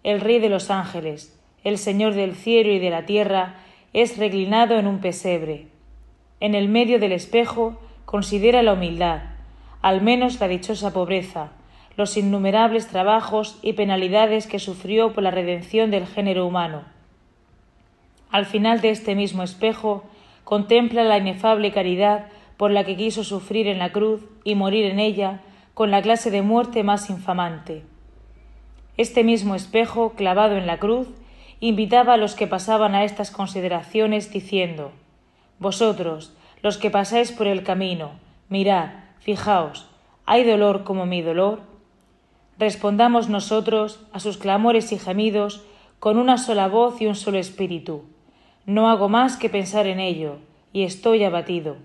el 0.02 0.20
Rey 0.20 0.40
de 0.40 0.50
los 0.50 0.72
ángeles, 0.72 1.40
el 1.64 1.78
Señor 1.78 2.16
del 2.16 2.34
cielo 2.34 2.72
y 2.72 2.80
de 2.80 2.90
la 2.90 3.06
tierra, 3.06 3.58
es 3.94 4.18
reclinado 4.18 4.80
en 4.80 4.88
un 4.88 4.98
pesebre. 4.98 5.68
En 6.40 6.56
el 6.56 6.70
medio 6.70 6.98
del 6.98 7.12
espejo 7.12 7.80
considera 8.06 8.64
la 8.64 8.74
humildad, 8.74 9.26
al 9.84 10.02
menos 10.02 10.40
la 10.40 10.48
dichosa 10.48 10.92
pobreza, 10.92 11.52
los 11.98 12.18
innumerables 12.18 12.88
trabajos 12.88 13.60
y 13.62 13.74
penalidades 13.74 14.48
que 14.48 14.58
sufrió 14.58 15.14
por 15.14 15.22
la 15.22 15.30
redención 15.30 15.92
del 15.92 16.08
género 16.08 16.48
humano. 16.48 16.82
Al 18.32 18.48
final 18.48 18.82
de 18.82 18.90
este 18.90 19.14
mismo 19.14 19.44
espejo 19.44 20.04
contempla 20.44 21.04
la 21.04 21.20
inefable 21.20 21.72
caridad 21.72 22.30
por 22.58 22.72
la 22.72 22.86
que 22.86 22.98
quiso 22.98 23.24
sufrir 23.24 23.68
en 23.68 23.78
la 23.78 23.92
cruz 23.92 24.26
y 24.44 24.56
morir 24.56 24.86
en 24.86 24.98
ella 24.98 25.42
con 25.78 25.92
la 25.92 26.02
clase 26.02 26.32
de 26.32 26.42
muerte 26.42 26.82
más 26.82 27.12
infamante. 27.12 27.84
Este 28.98 29.24
mismo 29.24 29.54
espejo, 29.54 30.14
clavado 30.14 30.58
en 30.58 30.66
la 30.66 30.80
cruz, 30.80 31.08
invitaba 31.60 32.16
a 32.16 32.18
los 32.18 32.34
que 32.34 32.48
pasaban 32.48 32.96
a 32.96 33.04
estas 33.04 33.30
consideraciones 33.30 34.32
diciendo 34.32 34.92
Vosotros, 35.60 36.34
los 36.64 36.80
que 36.80 36.90
pasáis 36.90 37.32
por 37.32 37.46
el 37.46 37.62
camino, 37.62 38.14
mirad, 38.50 38.90
fijaos, 39.20 39.88
¿hay 40.26 40.44
dolor 40.46 40.84
como 40.84 41.06
mi 41.06 41.22
dolor? 41.22 41.62
Respondamos 42.58 43.30
nosotros 43.30 44.00
a 44.14 44.20
sus 44.20 44.40
clamores 44.40 44.92
y 44.92 44.98
gemidos 44.98 45.64
con 46.00 46.18
una 46.18 46.40
sola 46.40 46.68
voz 46.68 47.00
y 47.02 47.06
un 47.06 47.14
solo 47.14 47.38
espíritu. 47.38 48.04
No 48.66 48.90
hago 48.90 49.10
más 49.10 49.38
que 49.38 49.48
pensar 49.48 49.86
en 49.86 50.00
ello, 50.00 50.38
y 50.74 50.86
estoy 50.86 51.24
abatido. 51.24 51.78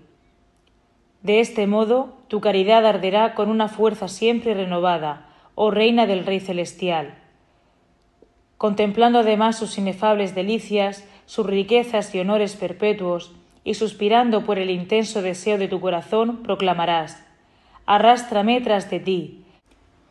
De 1.23 1.39
este 1.39 1.67
modo, 1.67 2.17
tu 2.27 2.41
caridad 2.41 2.85
arderá 2.85 3.33
con 3.33 3.49
una 3.49 3.69
fuerza 3.69 4.09
siempre 4.09 4.53
renovada, 4.53 5.29
oh 5.55 5.71
Reina 5.71 6.05
del 6.05 6.25
Rey 6.25 6.41
Celestial. 6.41 7.15
Contemplando 8.57 9.19
además 9.19 9.57
sus 9.57 9.77
inefables 9.77 10.35
delicias, 10.35 11.07
sus 11.25 11.45
riquezas 11.45 12.13
y 12.13 12.19
honores 12.19 12.57
perpetuos, 12.57 13.31
y 13.63 13.75
suspirando 13.75 14.43
por 14.43 14.59
el 14.59 14.69
intenso 14.69 15.21
deseo 15.21 15.57
de 15.57 15.69
tu 15.69 15.79
corazón, 15.79 16.43
proclamarás 16.43 17.25
Arrástrame 17.85 18.59
tras 18.59 18.89
de 18.89 18.99
ti, 18.99 19.45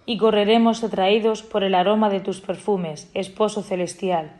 y 0.07 0.17
correremos 0.17 0.83
atraídos 0.83 1.43
por 1.43 1.63
el 1.63 1.75
aroma 1.75 2.09
de 2.09 2.21
tus 2.21 2.41
perfumes, 2.41 3.11
esposo 3.13 3.63
celestial. 3.63 4.33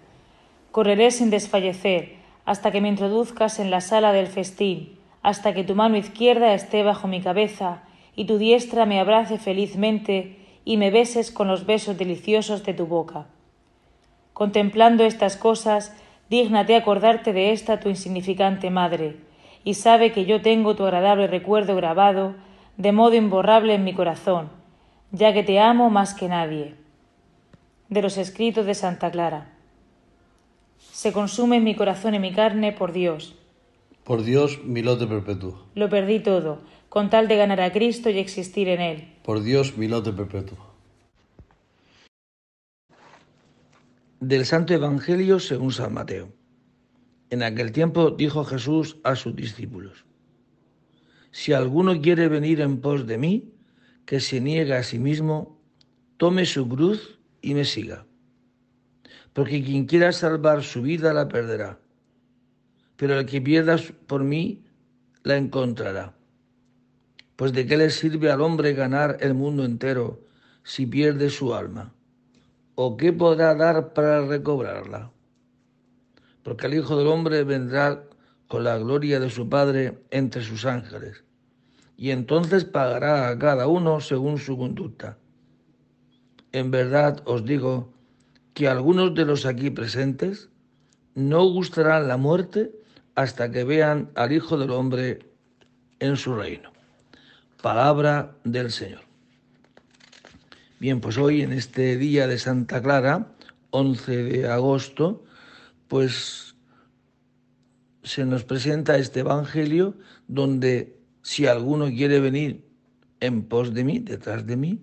Correré 0.71 1.11
sin 1.11 1.29
desfallecer, 1.29 2.17
hasta 2.47 2.71
que 2.71 2.81
me 2.81 2.89
introduzcas 2.89 3.59
en 3.59 3.71
la 3.71 3.83
sala 3.83 4.13
del 4.13 4.27
festín, 4.27 5.02
hasta 5.23 5.55
que 5.55 5.65
tu 5.65 5.75
mano 5.75 5.97
izquierda 5.97 6.55
esté 6.55 6.83
bajo 6.83 7.07
mi 7.09 7.21
cabeza, 7.21 7.83
y 8.15 8.27
tu 8.27 8.39
diestra 8.39 8.87
me 8.87 9.01
abrace 9.01 9.39
felizmente, 9.39 10.39
y 10.65 10.77
me 10.77 10.91
beses 10.91 11.31
con 11.31 11.49
los 11.49 11.67
besos 11.67 11.97
deliciosos 11.97 12.65
de 12.65 12.75
tu 12.75 12.87
boca. 12.87 13.27
Contemplando 14.33 15.05
estas 15.05 15.37
cosas, 15.37 15.97
dígnate 16.29 16.77
acordarte 16.77 17.33
de 17.33 17.53
esta 17.53 17.81
tu 17.81 17.89
insignificante 17.89 18.71
madre, 18.71 19.17
y 19.65 19.75
sabe 19.75 20.13
que 20.13 20.25
yo 20.25 20.43
tengo 20.43 20.75
tu 20.75 20.85
agradable 20.85 21.27
recuerdo 21.27 21.77
grabado 21.77 22.35
de 22.77 22.93
modo 22.93 23.15
imborrable 23.15 23.75
en 23.75 23.85
mi 23.85 23.95
corazón, 23.95 24.51
ya 25.11 25.33
que 25.33 25.43
te 25.43 25.61
amo 25.61 25.91
más 25.91 26.15
que 26.15 26.29
nadie. 26.29 26.75
De 27.89 28.03
los 28.03 28.17
escritos 28.17 28.67
de 28.67 28.75
Santa 28.75 29.11
Clara. 29.11 29.51
Se 30.79 31.13
consume 31.13 31.61
mi 31.61 31.75
corazón 31.75 32.15
y 32.15 32.19
mi 32.19 32.33
carne 32.33 32.73
por 32.73 32.93
Dios. 32.93 33.37
Por 34.05 34.25
Dios, 34.25 34.61
mi 34.65 34.83
lote 34.83 35.07
perpetuo. 35.07 35.65
Lo 35.77 35.89
perdí 35.89 36.19
todo, 36.19 36.61
con 36.89 37.09
tal 37.09 37.29
de 37.29 37.37
ganar 37.37 37.61
a 37.61 37.71
Cristo 37.71 38.11
y 38.11 38.19
existir 38.19 38.69
en 38.69 38.81
Él. 38.81 39.13
Por 39.23 39.43
Dios, 39.43 39.77
mi 39.77 39.87
lote 39.87 40.13
perpetuo. 40.13 40.59
Del 44.19 44.45
Santo 44.45 44.75
Evangelio 44.75 45.39
según 45.39 45.73
San 45.73 45.95
Mateo. 45.95 46.33
En 47.31 47.45
aquel 47.45 47.71
tiempo 47.71 48.11
dijo 48.11 48.45
Jesús 48.45 48.99
a 49.05 49.15
sus 49.15 49.37
discípulos, 49.37 50.05
Si 51.31 51.53
alguno 51.53 52.01
quiere 52.01 52.29
venir 52.29 52.61
en 52.61 52.81
pos 52.81 53.07
de 53.07 53.19
mí, 53.19 53.55
que 54.05 54.19
se 54.19 54.41
niegue 54.41 54.75
a 54.75 54.83
sí 54.83 54.99
mismo, 54.99 55.61
tome 56.17 56.45
su 56.45 56.69
cruz 56.69 57.21
y 57.41 57.55
me 57.55 57.65
siga. 57.65 58.05
Porque 59.33 59.63
quien 59.63 59.87
quiera 59.87 60.13
salvar 60.13 60.63
su 60.63 60.83
vida 60.83 61.13
la 61.15 61.29
perderá, 61.29 61.82
pero 63.03 63.19
el 63.19 63.27
que 63.27 63.41
pierda 63.41 63.81
por 64.07 64.23
mí 64.23 64.63
la 65.25 65.37
encontrará. 65.37 66.15
Pues 67.35 67.53
de 67.53 67.67
qué 67.67 67.77
le 67.77 67.91
sirve 67.91 68.31
al 68.31 68.41
hombre 68.41 68.75
ganar 68.75 69.17
el 69.19 69.35
mundo 69.35 69.65
entero 69.65 70.21
si 70.63 70.87
pierde 70.87 71.29
su 71.29 71.53
alma? 71.53 71.93
¿O 72.77 72.97
qué 72.97 73.13
podrá 73.13 73.57
dar 73.57 73.93
para 73.93 74.25
recobrarla? 74.25 75.11
Porque 76.45 76.69
el 76.69 76.75
Hijo 76.75 76.97
del 76.97 77.09
Hombre 77.09 77.43
vendrá 77.43 78.05
con 78.47 78.63
la 78.63 78.79
gloria 78.79 79.19
de 79.19 79.31
su 79.31 79.49
Padre 79.49 79.99
entre 80.13 80.45
sus 80.45 80.65
ángeles, 80.65 81.25
y 81.97 82.11
entonces 82.11 82.65
pagará 82.65 83.31
a 83.31 83.37
cada 83.37 83.67
uno 83.67 84.01
según 84.01 84.39
su 84.39 84.57
conducta. 84.57 85.19
En 86.53 86.71
verdad 86.71 87.21
os 87.25 87.45
digo 87.45 87.93
que 88.55 88.69
algunos 88.69 89.13
de 89.17 89.25
los 89.25 89.45
aquí 89.45 89.71
presentes 89.71 90.51
no 91.17 91.45
gustarán 91.47 92.07
la 92.07 92.17
muerte 92.17 92.79
hasta 93.15 93.51
que 93.51 93.65
vean 93.65 94.11
al 94.15 94.33
Hijo 94.33 94.57
del 94.57 94.71
Hombre 94.71 95.21
en 95.99 96.17
su 96.17 96.35
reino. 96.35 96.73
Palabra 97.61 98.37
del 98.45 98.73
Señor. 98.73 99.03
Bien, 100.81 101.01
pues 101.01 101.17
hoy 101.17 101.43
en 101.43 101.53
este 101.53 101.97
día 101.97 102.27
de 102.27 102.39
Santa 102.39 102.83
Clara, 102.83 103.33
11 103.71 104.17
de 104.25 104.49
agosto, 104.49 105.25
pues 105.87 106.57
se 108.03 108.25
nos 108.25 108.43
presenta 108.45 108.99
este 108.99 109.21
Evangelio 109.21 109.97
donde 110.27 110.99
si 111.23 111.47
alguno 111.47 111.87
quiere 111.87 112.19
venir 112.19 112.65
en 113.21 113.45
pos 113.45 113.73
de 113.73 113.85
mí, 113.85 114.01
detrás 114.01 114.45
de 114.45 114.57
mí, 114.57 114.81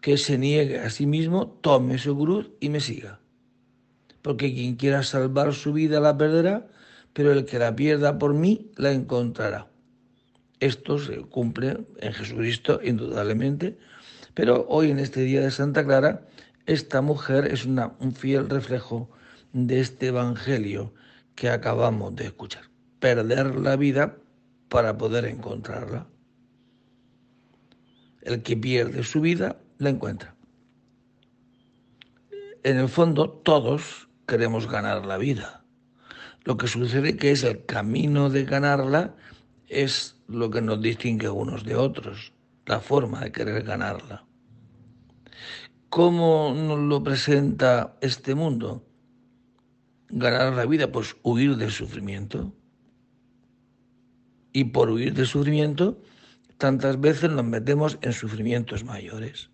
que 0.00 0.16
se 0.16 0.38
niegue 0.38 0.78
a 0.78 0.90
sí 0.90 1.06
mismo, 1.06 1.58
tome 1.60 1.98
su 1.98 2.16
cruz 2.16 2.50
y 2.60 2.68
me 2.68 2.80
siga. 2.80 3.20
porque 4.22 4.52
quien 4.52 4.76
quiera 4.76 5.02
salvar 5.02 5.54
su 5.54 5.72
vida 5.72 5.98
la 5.98 6.16
perderá, 6.16 6.68
pero 7.12 7.32
el 7.32 7.44
que 7.44 7.58
la 7.58 7.74
pierda 7.74 8.18
por 8.18 8.34
mí 8.34 8.70
la 8.76 8.92
encontrará. 8.92 9.68
Esto 10.60 10.98
se 10.98 11.22
cumple 11.22 11.78
en 11.98 12.12
Jesucristo, 12.12 12.80
indudablemente, 12.82 13.78
pero 14.34 14.66
hoy 14.68 14.90
en 14.90 14.98
este 14.98 15.22
día 15.22 15.40
de 15.40 15.50
Santa 15.50 15.84
Clara, 15.84 16.26
esta 16.66 17.00
mujer 17.00 17.46
es 17.46 17.64
una, 17.64 17.94
un 17.98 18.12
fiel 18.12 18.48
reflejo 18.48 19.10
de 19.52 19.80
este 19.80 20.08
Evangelio 20.08 20.92
que 21.34 21.48
acabamos 21.48 22.14
de 22.14 22.26
escuchar. 22.26 22.64
Perder 23.00 23.56
la 23.56 23.76
vida 23.76 24.18
para 24.68 24.96
poder 24.98 25.24
encontrarla. 25.24 26.06
El 28.22 28.42
que 28.42 28.56
pierde 28.56 29.02
su 29.02 29.20
vida 29.22 29.56
la 29.78 29.88
encuentra. 29.88 30.36
En 32.62 32.76
el 32.76 32.88
fondo, 32.88 33.30
todos 33.30 34.08
queremos 34.26 34.70
ganar 34.70 35.06
la 35.06 35.16
vida. 35.16 35.59
Lo 36.44 36.56
que 36.56 36.66
sucede 36.66 37.16
que 37.16 37.32
es 37.32 37.44
el 37.44 37.64
camino 37.66 38.30
de 38.30 38.44
ganarla 38.44 39.14
es 39.68 40.16
lo 40.26 40.50
que 40.50 40.62
nos 40.62 40.80
distingue 40.80 41.28
unos 41.28 41.64
de 41.64 41.76
otros, 41.76 42.32
la 42.66 42.80
forma 42.80 43.20
de 43.20 43.32
querer 43.32 43.62
ganarla. 43.62 44.24
¿Cómo 45.90 46.54
nos 46.54 46.78
lo 46.78 47.02
presenta 47.02 47.96
este 48.00 48.34
mundo? 48.34 48.86
Ganar 50.08 50.54
la 50.54 50.66
vida, 50.66 50.90
pues 50.90 51.16
huir 51.22 51.56
del 51.56 51.70
sufrimiento. 51.70 52.52
Y 54.52 54.64
por 54.64 54.90
huir 54.90 55.14
del 55.14 55.26
sufrimiento, 55.26 56.00
tantas 56.58 57.00
veces 57.00 57.30
nos 57.30 57.44
metemos 57.44 57.98
en 58.02 58.12
sufrimientos 58.12 58.84
mayores. 58.84 59.49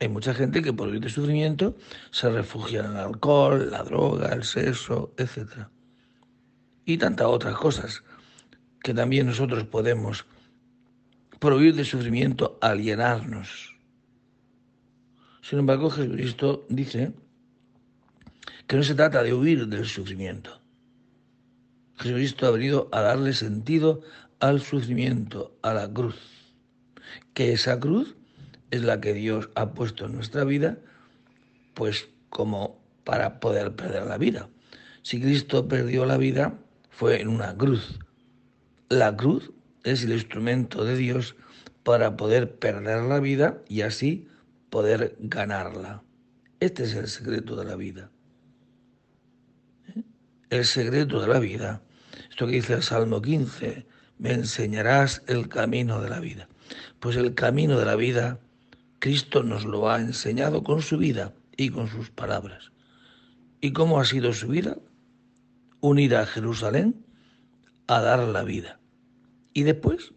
Hay 0.00 0.08
mucha 0.08 0.32
gente 0.32 0.62
que 0.62 0.72
por 0.72 0.88
huir 0.88 1.00
del 1.00 1.10
sufrimiento 1.10 1.76
se 2.10 2.30
refugia 2.30 2.80
en 2.80 2.92
el 2.92 2.96
alcohol, 2.96 3.70
la 3.70 3.82
droga, 3.82 4.32
el 4.32 4.44
sexo, 4.44 5.12
etc. 5.18 5.68
Y 6.86 6.96
tantas 6.96 7.26
otras 7.26 7.54
cosas 7.56 8.02
que 8.82 8.94
también 8.94 9.26
nosotros 9.26 9.64
podemos, 9.64 10.24
por 11.38 11.52
huir 11.52 11.74
del 11.74 11.84
sufrimiento, 11.84 12.58
alienarnos. 12.62 13.76
Sin 15.42 15.58
embargo, 15.58 15.90
Jesucristo 15.90 16.64
dice 16.70 17.12
que 18.66 18.76
no 18.76 18.82
se 18.82 18.94
trata 18.94 19.22
de 19.22 19.34
huir 19.34 19.66
del 19.66 19.84
sufrimiento. 19.84 20.62
Jesucristo 21.96 22.46
ha 22.46 22.52
venido 22.52 22.88
a 22.92 23.02
darle 23.02 23.34
sentido 23.34 24.00
al 24.38 24.62
sufrimiento, 24.62 25.58
a 25.60 25.74
la 25.74 25.92
cruz. 25.92 26.16
Que 27.34 27.52
esa 27.52 27.78
cruz 27.78 28.16
es 28.70 28.82
la 28.82 29.00
que 29.00 29.14
Dios 29.14 29.50
ha 29.54 29.72
puesto 29.72 30.06
en 30.06 30.14
nuestra 30.14 30.44
vida, 30.44 30.78
pues 31.74 32.08
como 32.28 32.80
para 33.04 33.40
poder 33.40 33.74
perder 33.74 34.06
la 34.06 34.18
vida. 34.18 34.48
Si 35.02 35.20
Cristo 35.20 35.66
perdió 35.66 36.06
la 36.06 36.16
vida, 36.16 36.58
fue 36.90 37.20
en 37.20 37.28
una 37.28 37.56
cruz. 37.56 37.98
La 38.88 39.16
cruz 39.16 39.50
es 39.84 40.04
el 40.04 40.12
instrumento 40.12 40.84
de 40.84 40.96
Dios 40.96 41.36
para 41.82 42.16
poder 42.16 42.58
perder 42.58 43.02
la 43.02 43.20
vida 43.20 43.62
y 43.68 43.80
así 43.82 44.28
poder 44.68 45.16
ganarla. 45.18 46.02
Este 46.60 46.84
es 46.84 46.94
el 46.94 47.08
secreto 47.08 47.56
de 47.56 47.64
la 47.64 47.76
vida. 47.76 48.10
¿Eh? 49.88 50.02
El 50.50 50.64
secreto 50.64 51.20
de 51.20 51.28
la 51.28 51.38
vida. 51.38 51.82
Esto 52.28 52.46
que 52.46 52.52
dice 52.52 52.74
el 52.74 52.82
Salmo 52.82 53.22
15, 53.22 53.86
me 54.18 54.32
enseñarás 54.32 55.22
el 55.26 55.48
camino 55.48 56.00
de 56.02 56.10
la 56.10 56.20
vida. 56.20 56.48
Pues 57.00 57.16
el 57.16 57.34
camino 57.34 57.78
de 57.78 57.86
la 57.86 57.96
vida 57.96 58.38
Cristo 59.00 59.42
nos 59.42 59.64
lo 59.64 59.90
ha 59.90 59.98
enseñado 59.98 60.62
con 60.62 60.82
su 60.82 60.98
vida 60.98 61.32
y 61.56 61.70
con 61.70 61.88
sus 61.88 62.10
palabras. 62.10 62.70
¿Y 63.62 63.72
cómo 63.72 63.98
ha 63.98 64.04
sido 64.04 64.34
su 64.34 64.48
vida? 64.48 64.76
Unir 65.80 66.14
a 66.14 66.26
Jerusalén 66.26 67.02
a 67.86 68.02
dar 68.02 68.20
la 68.20 68.42
vida 68.42 68.78
y 69.54 69.62
después 69.62 70.12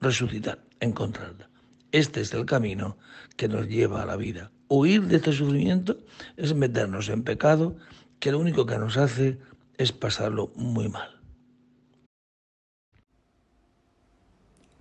resucitar, 0.00 0.64
encontrarla. 0.78 1.50
Este 1.90 2.20
es 2.20 2.32
el 2.32 2.46
camino 2.46 2.96
que 3.36 3.48
nos 3.48 3.66
lleva 3.66 4.02
a 4.02 4.06
la 4.06 4.16
vida. 4.16 4.52
Huir 4.68 5.02
de 5.08 5.16
este 5.16 5.32
sufrimiento 5.32 5.98
es 6.36 6.54
meternos 6.54 7.08
en 7.08 7.24
pecado 7.24 7.76
que 8.20 8.30
lo 8.30 8.38
único 8.38 8.66
que 8.66 8.78
nos 8.78 8.96
hace 8.96 9.38
es 9.78 9.90
pasarlo 9.90 10.52
muy 10.54 10.88
mal. 10.88 11.17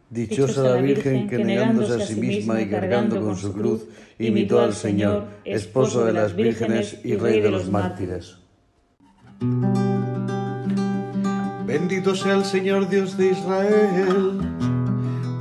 Dichosa 0.09 0.63
la 0.63 0.75
Virgen 0.75 1.27
que 1.27 1.43
negándose 1.43 2.01
a 2.01 2.05
sí 2.05 2.15
misma 2.15 2.61
y 2.61 2.69
cargando 2.69 3.21
con 3.21 3.35
su 3.35 3.51
cruz, 3.51 3.83
imitó 4.17 4.61
al 4.61 4.73
Señor, 4.73 5.25
esposo 5.43 6.05
de 6.05 6.13
las 6.13 6.33
vírgenes 6.33 6.99
y 7.03 7.15
rey 7.15 7.41
de 7.41 7.51
los 7.51 7.69
mártires. 7.69 8.37
Bendito 11.65 12.15
sea 12.15 12.35
el 12.35 12.45
Señor 12.45 12.87
Dios 12.87 13.17
de 13.17 13.31
Israel, 13.31 14.39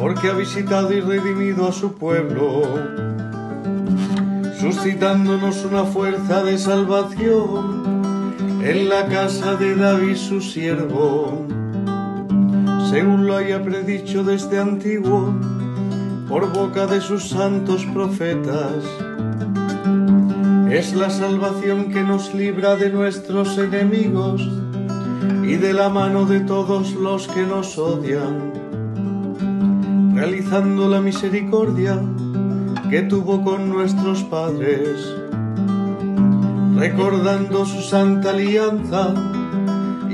porque 0.00 0.30
ha 0.30 0.34
visitado 0.34 0.92
y 0.92 1.00
redimido 1.00 1.68
a 1.68 1.72
su 1.72 1.94
pueblo, 1.94 2.64
suscitándonos 4.58 5.64
una 5.64 5.84
fuerza 5.84 6.42
de 6.42 6.58
salvación 6.58 7.84
en 8.64 8.88
la 8.88 9.06
casa 9.06 9.54
de 9.54 9.76
David 9.76 10.16
su 10.16 10.40
siervo 10.40 11.45
según 12.90 13.26
lo 13.26 13.36
haya 13.36 13.62
predicho 13.62 14.22
desde 14.22 14.58
antiguo 14.58 15.34
por 16.28 16.52
boca 16.52 16.86
de 16.86 17.00
sus 17.00 17.28
santos 17.28 17.84
profetas. 17.86 18.84
Es 20.70 20.94
la 20.94 21.10
salvación 21.10 21.90
que 21.90 22.02
nos 22.02 22.34
libra 22.34 22.76
de 22.76 22.90
nuestros 22.90 23.58
enemigos 23.58 24.48
y 25.44 25.56
de 25.56 25.72
la 25.72 25.88
mano 25.88 26.26
de 26.26 26.40
todos 26.40 26.92
los 26.94 27.26
que 27.28 27.42
nos 27.42 27.76
odian, 27.78 28.52
realizando 30.14 30.88
la 30.88 31.00
misericordia 31.00 32.00
que 32.90 33.02
tuvo 33.02 33.42
con 33.42 33.68
nuestros 33.68 34.22
padres, 34.24 35.14
recordando 36.76 37.64
su 37.66 37.80
santa 37.80 38.30
alianza 38.30 39.35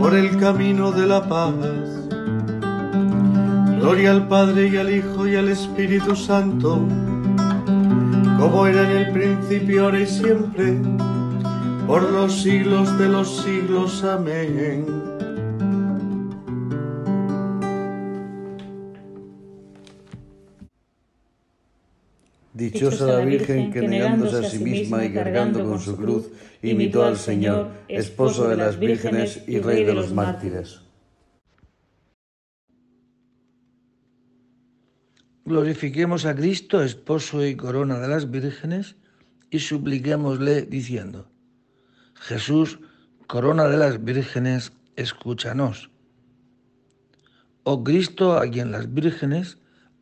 por 0.00 0.14
el 0.14 0.38
camino 0.38 0.92
de 0.92 1.06
la 1.06 1.28
paz. 1.28 1.52
Gloria 3.78 4.12
al 4.12 4.26
Padre 4.28 4.68
y 4.68 4.78
al 4.78 4.90
Hijo 4.90 5.28
y 5.28 5.36
al 5.36 5.50
Espíritu 5.50 6.16
Santo, 6.16 6.88
como 8.38 8.66
era 8.66 8.90
en 8.90 8.96
el 8.96 9.12
principio, 9.12 9.84
ahora 9.84 10.00
y 10.00 10.06
siempre, 10.06 10.78
por 11.86 12.02
los 12.02 12.40
siglos 12.40 12.98
de 12.98 13.08
los 13.10 13.42
siglos. 13.42 14.02
Amén. 14.02 14.86
Dichosa 22.60 23.06
la 23.06 23.24
Virgen 23.24 23.72
que 23.72 23.88
negándose 23.88 24.44
a 24.44 24.50
sí 24.50 24.58
misma 24.58 25.02
y 25.02 25.14
cargando 25.14 25.64
con 25.64 25.80
su 25.80 25.96
cruz, 25.96 26.28
imitó 26.60 27.06
al 27.06 27.16
Señor, 27.16 27.70
esposo 27.88 28.50
de 28.50 28.58
las 28.58 28.78
vírgenes 28.78 29.42
y 29.46 29.60
rey 29.60 29.82
de 29.82 29.94
los 29.94 30.12
mártires. 30.12 30.82
Glorifiquemos 35.46 36.26
a 36.26 36.34
Cristo, 36.34 36.82
esposo 36.82 37.46
y 37.46 37.56
corona 37.56 37.98
de 37.98 38.08
las 38.08 38.30
vírgenes, 38.30 38.96
y 39.48 39.60
supliquémosle 39.60 40.60
diciendo, 40.60 41.30
Jesús, 42.12 42.78
corona 43.26 43.68
de 43.68 43.78
las 43.78 44.04
vírgenes, 44.04 44.74
escúchanos. 44.96 45.90
Oh 47.62 47.82
Cristo, 47.82 48.36
a 48.36 48.46
quien 48.50 48.70
las 48.70 48.92
vírgenes 48.92 49.56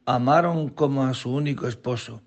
amaron 0.06 0.70
como 0.70 1.04
a 1.04 1.14
su 1.14 1.32
único 1.32 1.68
esposo, 1.68 2.20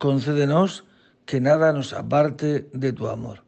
concédenos 0.00 0.88
que 1.26 1.42
nada 1.42 1.74
nos 1.74 1.92
aparte 1.92 2.70
de 2.72 2.90
tu 2.94 3.08
amor. 3.08 3.44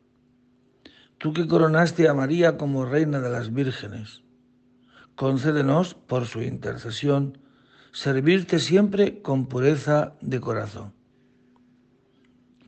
Tú 1.17 1.33
que 1.33 1.49
coronaste 1.49 2.11
a 2.11 2.15
María 2.15 2.59
como 2.59 2.85
reina 2.85 3.21
de 3.21 3.31
las 3.31 3.55
vírgenes, 3.55 4.21
concédenos, 5.17 5.95
por 5.95 6.27
su 6.27 6.43
intercesión, 6.43 7.39
servirte 7.93 8.59
siempre 8.59 9.23
con 9.23 9.47
pureza 9.47 10.13
de 10.21 10.41
corazón. 10.41 10.93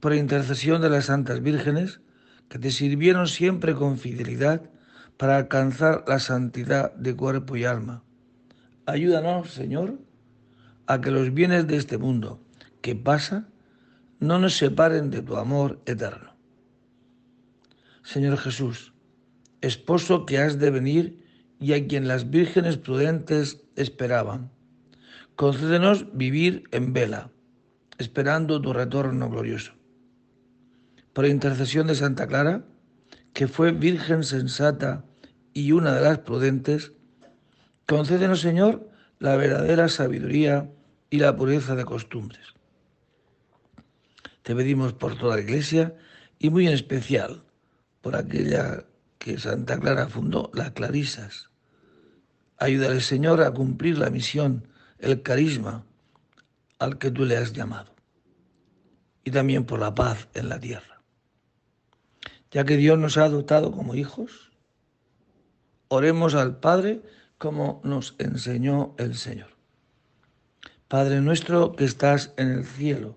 Por 0.01 0.15
intercesión 0.15 0.81
de 0.81 0.89
las 0.89 1.05
santas 1.05 1.43
vírgenes, 1.43 2.01
que 2.49 2.59
te 2.59 2.71
sirvieron 2.71 3.29
siempre 3.29 3.75
con 3.75 3.99
fidelidad 3.99 4.63
para 5.19 5.37
alcanzar 5.37 6.05
la 6.09 6.21
santidad 6.21 6.95
de 6.95 7.15
cuerpo 7.15 7.55
y 7.57 7.65
alma. 7.67 8.03
Ayúdanos, 8.87 9.51
Señor, 9.51 9.99
a 10.87 11.03
que 11.03 11.11
los 11.11 11.35
bienes 11.35 11.67
de 11.67 11.77
este 11.77 11.99
mundo 11.99 12.41
que 12.81 12.97
pasa 12.97 13.47
no 14.25 14.39
nos 14.39 14.57
separen 14.57 15.11
de 15.11 15.23
tu 15.23 15.37
amor 15.37 15.81
eterno. 15.87 16.35
Señor 18.03 18.39
Jesús, 18.39 18.95
esposo 19.61 20.27
que 20.27 20.39
has 20.39 20.59
de 20.59 20.71
venir 20.71 21.25
y 21.61 21.73
a 21.75 21.87
quien 21.87 22.09
las 22.09 22.31
vírgenes 22.31 22.77
prudentes 22.77 23.63
esperaban, 23.77 24.51
concédenos 25.37 26.07
vivir 26.17 26.65
en 26.71 26.93
vela, 26.93 27.31
esperando 27.99 28.61
tu 28.61 28.73
retorno 28.73 29.29
glorioso. 29.29 29.73
Por 31.13 31.27
intercesión 31.27 31.87
de 31.87 31.95
Santa 31.95 32.27
Clara, 32.27 32.65
que 33.33 33.47
fue 33.47 33.73
virgen 33.73 34.25
sensata 34.25 35.05
y 35.53 35.73
una 35.73 35.95
de 35.95 36.01
las 36.01 36.19
prudentes, 36.19 36.93
concédenos, 37.87 38.41
Señor, 38.41 38.91
la 39.19 39.37
verdadera 39.37 39.89
sabiduría 39.89 40.71
y 41.11 41.19
la 41.19 41.37
pureza 41.37 41.77
de 41.77 41.85
costumbres. 41.85 42.54
Te 44.45 44.55
pedimos 44.55 44.93
por 44.93 45.17
toda 45.17 45.37
la 45.37 45.43
Iglesia 45.43 45.97
y 46.39 46.51
muy 46.51 46.67
en 46.67 46.75
especial 46.75 47.43
por 48.03 48.15
aquella 48.15 48.85
que 49.19 49.39
Santa 49.39 49.81
Clara 49.81 50.07
fundó, 50.07 50.51
las 50.53 50.73
Clarisas. 50.73 51.49
Ayúdale, 52.59 53.01
Señor, 53.01 53.41
a 53.41 53.53
cumplir 53.53 53.97
la 53.97 54.11
misión, 54.11 54.69
el 54.99 55.23
carisma 55.23 55.87
al 56.79 56.99
que 56.99 57.11
tú 57.11 57.25
le 57.25 57.39
has 57.39 57.55
llamado. 57.55 57.95
Y 59.25 59.31
también 59.31 59.65
por 59.65 59.81
la 59.81 59.95
paz 59.95 60.29
en 60.35 60.51
la 60.51 60.61
tierra. 60.61 61.01
Ya 62.51 62.67
que 62.67 62.77
Dios 62.77 62.99
nos 62.99 63.17
ha 63.17 63.25
adoptado 63.25 63.73
como 63.73 63.95
hijos, 63.95 64.53
oremos 65.89 66.35
al 66.35 66.59
Padre 66.61 67.01
como 67.39 67.81
nos 67.83 68.15
enseñó 68.19 68.95
el 68.99 69.15
Señor. 69.15 69.57
Padre 70.87 71.23
nuestro 71.23 71.73
que 71.73 71.87
estás 71.87 72.35
en 72.37 72.51
el 72.51 72.67
cielo, 72.67 73.17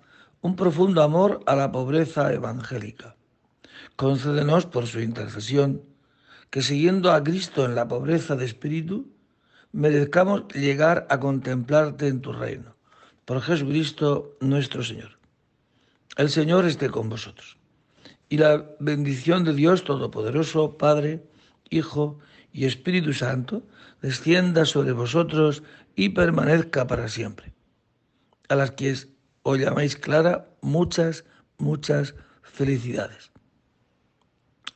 un 0.41 0.55
profundo 0.55 1.03
amor 1.03 1.41
a 1.45 1.55
la 1.55 1.71
pobreza 1.71 2.33
evangélica 2.33 3.15
Concédenos 3.95 4.65
por 4.65 4.87
su 4.87 4.99
intercesión 4.99 5.83
que 6.49 6.61
siguiendo 6.61 7.11
a 7.11 7.23
Cristo 7.23 7.65
en 7.65 7.75
la 7.75 7.87
pobreza 7.87 8.35
de 8.35 8.45
espíritu, 8.45 9.11
merezcamos 9.71 10.47
llegar 10.53 11.05
a 11.09 11.19
contemplarte 11.19 12.07
en 12.07 12.21
tu 12.21 12.33
reino. 12.33 12.75
Por 13.25 13.41
Jesucristo 13.41 14.35
nuestro 14.41 14.83
Señor. 14.83 15.19
El 16.17 16.29
Señor 16.29 16.65
esté 16.65 16.89
con 16.89 17.09
vosotros. 17.09 17.57
Y 18.27 18.37
la 18.37 18.65
bendición 18.79 19.43
de 19.43 19.53
Dios 19.53 19.83
Todopoderoso, 19.83 20.77
Padre, 20.77 21.23
Hijo 21.69 22.19
y 22.51 22.65
Espíritu 22.65 23.13
Santo, 23.13 23.63
descienda 24.01 24.65
sobre 24.65 24.93
vosotros 24.93 25.63
y 25.95 26.09
permanezca 26.09 26.87
para 26.87 27.07
siempre. 27.07 27.53
A 28.49 28.55
las 28.55 28.71
que 28.71 28.89
os 29.43 29.57
llamáis 29.57 29.95
Clara, 29.95 30.47
muchas, 30.61 31.25
muchas 31.57 32.15
felicidades 32.41 33.31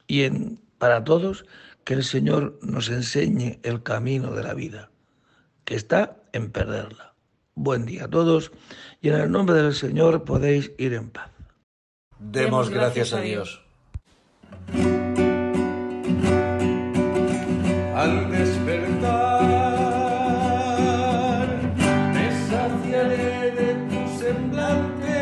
y 0.07 0.23
en, 0.23 0.61
para 0.77 1.03
todos 1.03 1.45
que 1.83 1.93
el 1.93 2.03
Señor 2.03 2.59
nos 2.61 2.89
enseñe 2.89 3.59
el 3.63 3.83
camino 3.83 4.33
de 4.33 4.43
la 4.43 4.53
vida, 4.53 4.89
que 5.65 5.75
está 5.75 6.17
en 6.33 6.51
perderla. 6.51 7.13
Buen 7.53 7.85
día 7.85 8.05
a 8.05 8.09
todos 8.09 8.51
y 9.01 9.09
en 9.09 9.15
el 9.15 9.31
nombre 9.31 9.55
del 9.55 9.73
Señor 9.73 10.23
podéis 10.25 10.71
ir 10.77 10.93
en 10.93 11.09
paz. 11.09 11.29
Demos 12.19 12.69
gracias 12.69 13.13
a 13.13 13.21
Dios. 13.21 13.61
Al 17.95 18.29
semblante. 24.25 25.14